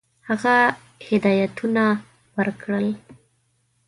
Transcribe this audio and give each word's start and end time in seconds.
هغه 0.29 0.55
هدایتونه 1.07 1.85
ورکړل. 2.35 2.87